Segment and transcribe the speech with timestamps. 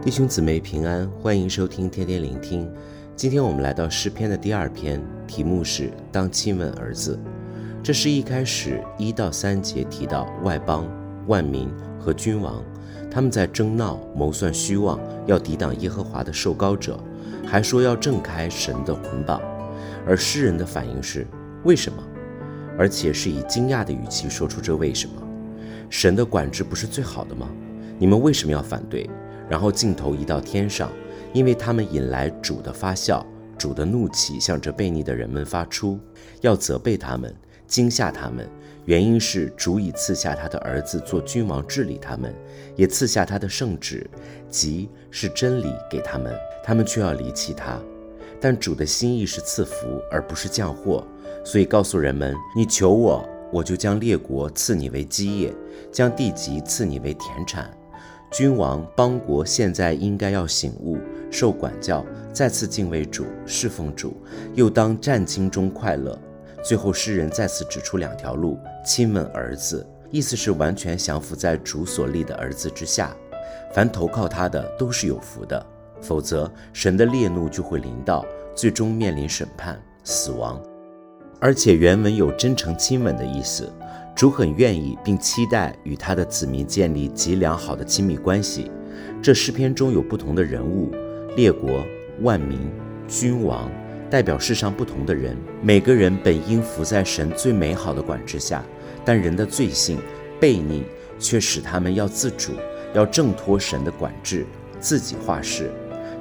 [0.00, 2.70] 弟兄姊妹平安，欢迎收听天天聆听。
[3.16, 7.18] 今天我们来到诗篇的第二篇，题目是“当亲吻儿子”。
[7.82, 10.86] 这是一开始一到三节提到外邦、
[11.26, 12.62] 万民和君王，
[13.10, 16.98] 他们在争闹、谋算虚妄，要抵挡耶和华的受膏者，
[17.44, 19.42] 还说要挣开神的捆绑。
[20.06, 21.26] 而诗人的反应是：
[21.64, 22.00] 为什么？
[22.78, 25.14] 而且是以惊讶的语气说出这为什么。
[25.90, 27.48] 神的管制不是最好的吗？
[27.98, 29.10] 你们为什么要反对？
[29.48, 30.90] 然后镜头移到天上，
[31.32, 33.24] 因为他们引来主的发笑，
[33.56, 35.98] 主的怒气向着悖逆的人们发出，
[36.40, 37.34] 要责备他们，
[37.66, 38.48] 惊吓他们。
[38.84, 42.34] 原因是主已赐下他的儿子做君王治理他们，
[42.74, 44.08] 也赐下他的圣旨，
[44.48, 46.34] 即是真理给他们，
[46.64, 47.78] 他们却要离弃他。
[48.40, 51.06] 但主的心意是赐福，而不是降祸，
[51.44, 55.52] 所以告诉人们：你求我，我就将列国赐你为基业，
[55.92, 57.70] 将地极赐你为田产。
[58.30, 60.98] 君王邦国现在应该要醒悟，
[61.30, 64.14] 受管教，再次敬畏主，侍奉主，
[64.54, 66.18] 又当战兢中快乐。
[66.62, 73.16] 最后，诗人再次指出两条路：亲吻儿子，意思是完全降服在主所立的儿子之下，
[73.72, 75.58] 凡投靠他的都是有福的；
[76.02, 80.60] 否则，神的烈怒就会临到，最终面临审判、死亡。
[81.40, 83.72] 而且原文有真诚亲吻的意思。
[84.18, 88.68] 主很愿意并期待与他的子民建立极良好的亲密关系。
[89.22, 90.90] 这诗篇中有不同的人物，
[91.36, 91.86] 列国、
[92.22, 92.58] 万民、
[93.06, 93.70] 君王，
[94.10, 95.36] 代表世上不同的人。
[95.62, 98.64] 每个人本应服在神最美好的管制下，
[99.04, 100.00] 但人的罪性、
[100.40, 100.82] 悖逆
[101.20, 102.54] 却使他们要自主，
[102.94, 104.44] 要挣脱神的管制，
[104.80, 105.70] 自己话事。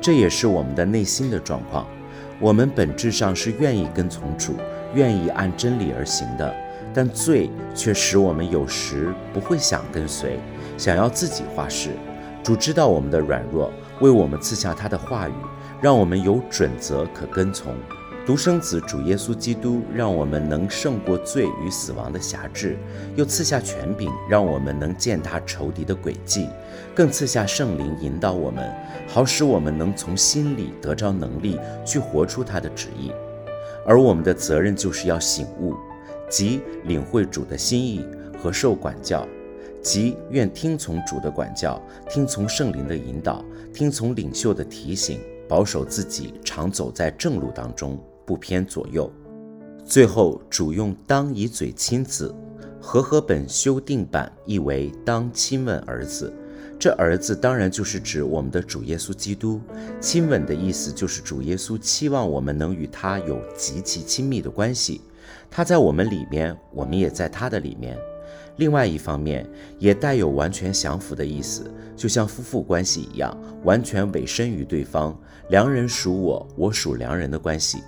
[0.00, 1.86] 这也是我们的内心的状况。
[2.40, 4.54] 我们本质上是愿意跟从主，
[4.96, 6.52] 愿意按真理而行的。
[6.94, 10.38] 但罪却使我们有时不会想跟随，
[10.78, 11.90] 想要自己话事。
[12.42, 15.32] 主知道我们的软弱，为我们赐下他的话语，
[15.80, 17.74] 让我们有准则可跟从。
[18.26, 22.78] 独生子主耶稣基督，让我们能胜过罪与死亡的辖制，
[23.16, 26.48] 又赐下权柄，让我们能践踏仇敌的诡计，
[26.94, 28.72] 更赐下圣灵引导我们，
[29.06, 33.12] 好使我们能从心里得着能力去活出他的旨意。
[33.86, 35.74] 而我们的责任就是要醒悟。
[36.28, 38.04] 即领会主的心意
[38.38, 39.26] 和受管教，
[39.82, 49.10] 即愿听从主的管教，听从圣灵的引导，听从领袖的提醒，保守自己常走在正路当中，不偏左右。
[49.84, 52.34] 最后，主用“当以嘴亲子”，
[52.80, 56.32] 和合本修订版译为“当亲吻儿子”。
[56.76, 59.60] 这儿子当然就是指我们的主耶稣基督。
[60.00, 65.00] 亲吻的意思就是主耶稣期望我们能与他有极其亲密的关系。
[65.50, 67.96] 他在我们里面，我们也在他的里面。
[68.56, 69.44] 另外一方面，
[69.78, 75.18] 也带有完全降服的意思，就像夫妇关系一样，完全委身于对方，
[75.48, 77.78] 良人属我，我属良人的关系。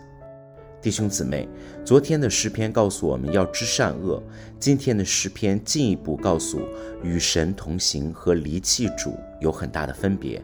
[0.83, 1.49] 弟兄姊妹，
[1.85, 4.23] 昨天的诗篇告诉我们要知善恶，
[4.59, 6.61] 今天的诗篇进一步告诉，
[7.03, 10.43] 与神同行和离弃主有很大的分别。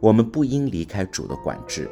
[0.00, 1.88] 我们不应离开主的管制。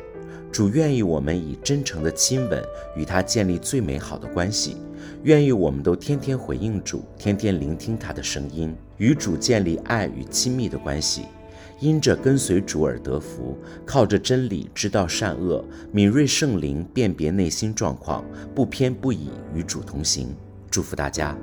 [0.53, 2.63] 主愿意我们以真诚的亲吻
[2.95, 4.77] 与他建立最美好的关系，
[5.23, 11.23] 愿意我们都天天回应主，天天聆听他的声音，与主建立爱与亲密的关系，
[11.81, 18.23] 因着跟随主而得福，靠着真理知道善恶，敏锐圣灵辨别内心状况，
[18.55, 20.37] 不偏不倚与主同行。
[20.71, 21.35] 祝福大家。